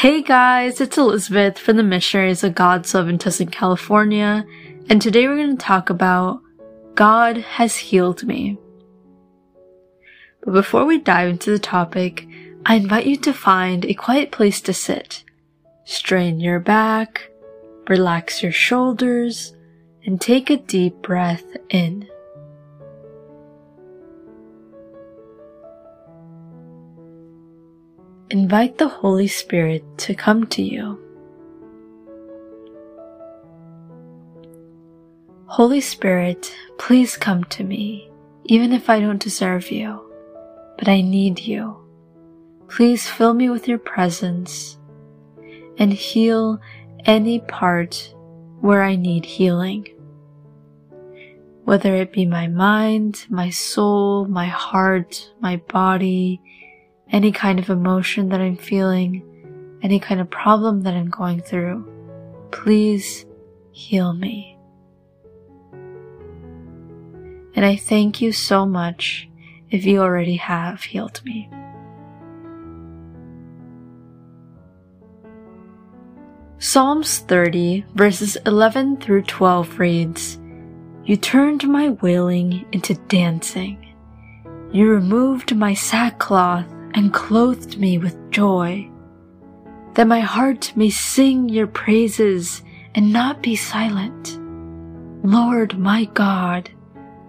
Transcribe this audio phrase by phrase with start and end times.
[0.00, 4.44] Hey guys, it's Elizabeth from the Missionaries of God's Love in California,
[4.90, 6.42] and today we're going to talk about
[6.94, 8.58] God has healed me.
[10.44, 12.28] But before we dive into the topic,
[12.66, 15.24] I invite you to find a quiet place to sit.
[15.86, 17.30] Strain your back,
[17.88, 19.54] relax your shoulders,
[20.04, 22.06] and take a deep breath in.
[28.30, 30.98] Invite the Holy Spirit to come to you.
[35.46, 38.10] Holy Spirit, please come to me,
[38.46, 40.00] even if I don't deserve you,
[40.76, 41.76] but I need you.
[42.68, 44.76] Please fill me with your presence
[45.78, 46.60] and heal
[47.04, 48.12] any part
[48.60, 49.86] where I need healing.
[51.62, 56.40] Whether it be my mind, my soul, my heart, my body,
[57.10, 59.22] any kind of emotion that I'm feeling,
[59.82, 61.86] any kind of problem that I'm going through,
[62.50, 63.24] please
[63.72, 64.58] heal me.
[67.54, 69.28] And I thank you so much
[69.70, 71.48] if you already have healed me.
[76.58, 80.38] Psalms 30 verses 11 through 12 reads,
[81.04, 83.94] You turned my wailing into dancing.
[84.72, 86.66] You removed my sackcloth
[86.96, 88.90] and clothed me with joy,
[89.94, 92.62] that my heart may sing your praises
[92.94, 94.38] and not be silent.
[95.22, 96.70] Lord my God,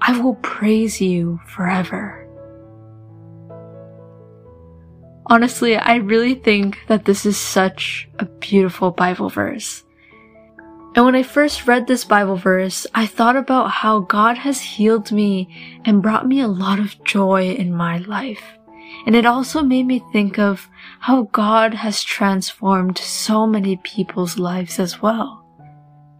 [0.00, 2.22] I will praise you forever.
[5.26, 9.82] Honestly, I really think that this is such a beautiful Bible verse.
[10.94, 15.10] And when I first read this Bible verse, I thought about how God has healed
[15.10, 18.42] me and brought me a lot of joy in my life.
[19.06, 20.68] And it also made me think of
[21.00, 25.44] how God has transformed so many people's lives as well.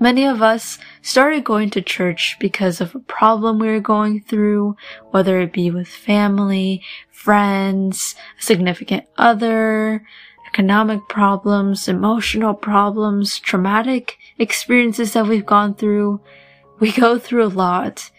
[0.00, 4.76] Many of us started going to church because of a problem we were going through,
[5.10, 10.06] whether it be with family, friends, a significant other,
[10.46, 16.20] economic problems, emotional problems, traumatic experiences that we've gone through.
[16.78, 18.12] We go through a lot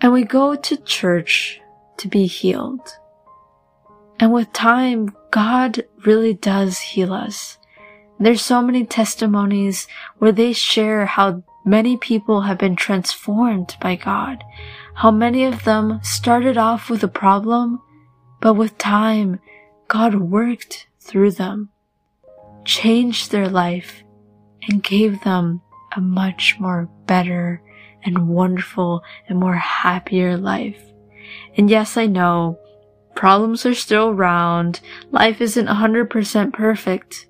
[0.00, 1.60] and we go to church
[1.98, 2.96] to be healed.
[4.20, 7.56] And with time, God really does heal us.
[8.18, 9.88] There's so many testimonies
[10.18, 14.44] where they share how many people have been transformed by God,
[14.94, 17.80] how many of them started off with a problem,
[18.42, 19.40] but with time,
[19.88, 21.70] God worked through them,
[22.66, 24.04] changed their life,
[24.68, 25.62] and gave them
[25.96, 27.62] a much more better
[28.04, 30.82] and wonderful and more happier life.
[31.56, 32.58] And yes, I know
[33.20, 34.80] Problems are still around.
[35.10, 37.26] Life isn't 100% perfect,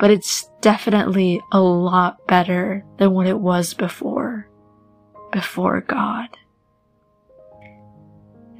[0.00, 4.48] but it's definitely a lot better than what it was before.
[5.30, 6.36] Before God.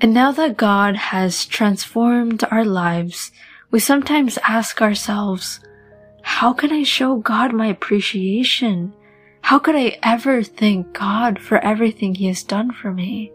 [0.01, 3.33] And now that God has transformed our lives,
[3.73, 5.59] we sometimes ask ourselves,
[6.23, 8.95] how can I show God my appreciation?
[9.41, 13.33] How could I ever thank God for everything He has done for me?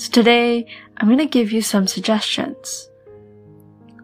[0.00, 0.64] So today,
[0.96, 2.88] I'm going to give you some suggestions.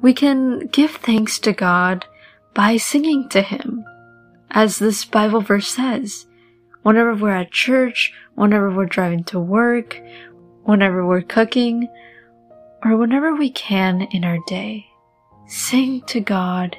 [0.02, 2.04] We can give thanks to God
[2.52, 3.82] by singing to Him.
[4.50, 6.26] As this Bible verse says,
[6.82, 9.98] whenever we're at church, whenever we're driving to work,
[10.64, 11.88] whenever we're cooking,
[12.84, 14.84] or whenever we can in our day,
[15.46, 16.76] sing to God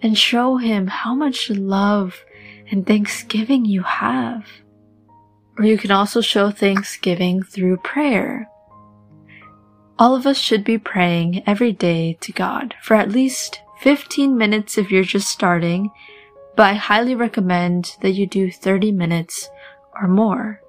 [0.00, 2.24] and show Him how much love
[2.70, 4.46] and thanksgiving you have.
[5.58, 8.48] Or you can also show thanksgiving through prayer.
[9.98, 14.76] All of us should be praying every day to God for at least 15 minutes
[14.76, 15.90] if you're just starting,
[16.56, 19.48] but I highly recommend that you do 30 minutes
[20.00, 20.60] or more.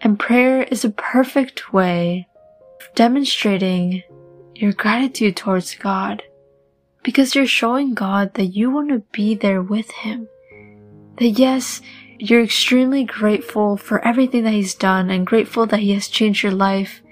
[0.00, 2.28] And prayer is a perfect way
[2.80, 4.02] of demonstrating
[4.54, 6.22] your gratitude towards God
[7.02, 10.28] because you're showing God that you want to be there with Him.
[11.16, 11.80] That yes,
[12.18, 16.52] you're extremely grateful for everything that He's done and grateful that He has changed your
[16.52, 17.02] life.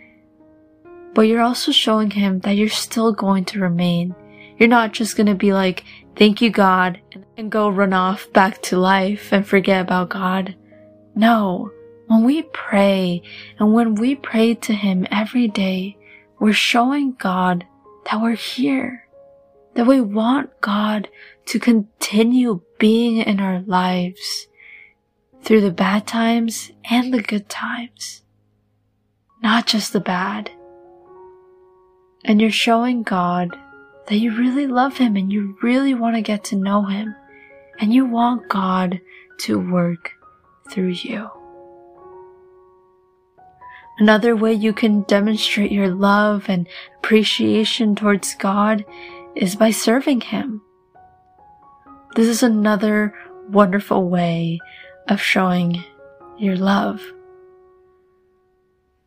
[1.15, 4.15] But you're also showing Him that you're still going to remain.
[4.59, 5.85] You're not just going to be like,
[6.17, 7.01] thank you, God,
[7.37, 10.55] and go run off back to life and forget about God.
[11.15, 11.71] No.
[12.07, 13.23] When we pray
[13.59, 15.97] and when we pray to Him every day,
[16.39, 17.67] we're showing God
[18.11, 19.07] that we're here.
[19.75, 21.09] That we want God
[21.47, 24.49] to continue being in our lives
[25.43, 28.23] through the bad times and the good times.
[29.43, 30.51] Not just the bad.
[32.25, 33.51] And you're showing God
[34.07, 37.15] that you really love Him and you really want to get to know Him
[37.81, 39.01] and you want God
[39.41, 40.13] to work
[40.71, 41.29] through you.
[43.99, 46.69] Another way you can demonstrate your love and
[46.99, 48.85] appreciation towards God
[49.35, 50.63] is by serving Him.
[52.15, 53.15] This is another
[53.49, 54.61] wonderful way
[55.09, 55.85] of showing
[56.39, 57.01] your love.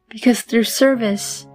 [0.09, 1.47] Because through service,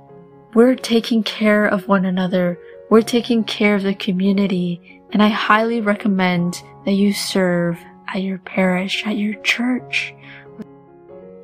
[0.55, 2.59] we're taking care of one another,
[2.91, 7.79] we're taking care of the community, and I highly recommend that you serve
[8.09, 10.15] at your parish, at your church.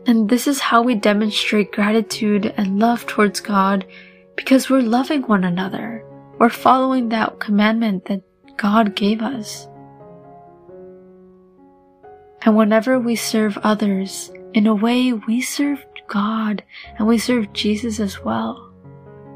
[0.07, 3.87] And this is how we demonstrate gratitude and love towards God
[4.37, 6.05] because we're loving one another.
[6.39, 8.23] We're following that commandment that
[8.57, 9.69] God gave us.
[12.47, 16.63] And whenever we serve others, in a way, we serve God
[16.97, 18.73] and we serve Jesus as well.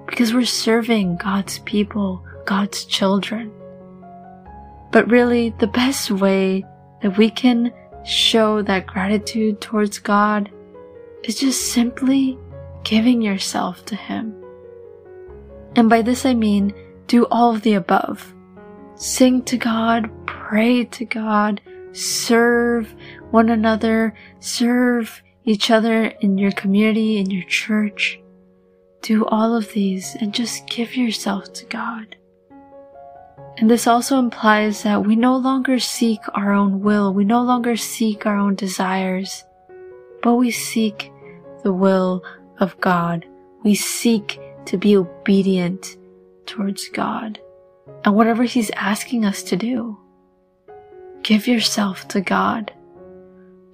[0.07, 3.53] Because we're serving God's people, God's children.
[4.93, 6.65] But really, the best way
[7.03, 7.73] that we can
[8.05, 10.49] show that gratitude towards God
[11.25, 12.39] is just simply
[12.85, 14.35] giving yourself to Him.
[15.75, 16.73] And by this I mean
[17.09, 18.33] do all of the above.
[18.95, 21.61] Sing to God, pray to God,
[21.93, 22.95] serve
[23.31, 28.21] one another, serve each other in your community, in your church.
[29.03, 32.17] Do all of these and just give yourself to God.
[33.57, 37.77] And this also implies that we no longer seek our own will, we no longer
[37.77, 39.45] seek our own desires,
[40.23, 41.13] but we seek
[41.63, 42.23] the will
[42.59, 43.27] of God.
[43.63, 45.97] We seek to be obedient
[46.47, 47.39] towards God
[48.05, 49.99] and whatever He's asking us to do.
[51.23, 52.73] Give yourself to God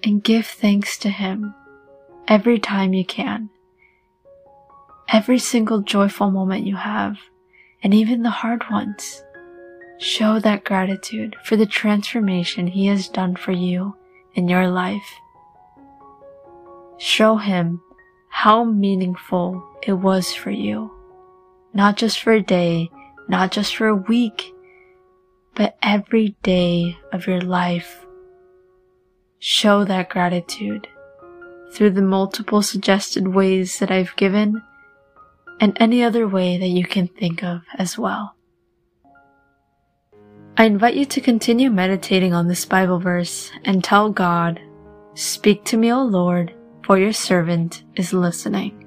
[0.02, 1.54] and give thanks to Him
[2.28, 3.50] every time you can.
[5.08, 7.16] Every single joyful moment you have,
[7.82, 9.22] and even the hard ones.
[9.98, 13.96] Show that gratitude for the transformation He has done for you
[14.34, 15.08] in your life.
[16.98, 17.80] Show Him
[18.28, 20.90] how meaningful it was for you.
[21.72, 22.90] Not just for a day,
[23.28, 24.52] not just for a week,
[25.56, 28.06] but every day of your life.
[29.38, 30.86] Show that gratitude
[31.72, 34.62] through the multiple suggested ways that I've given
[35.60, 38.34] and any other way that you can think of as well.
[40.58, 44.60] I invite you to continue meditating on this Bible verse and tell God,
[45.14, 46.54] Speak to me, O Lord,
[46.84, 48.85] for your servant is listening.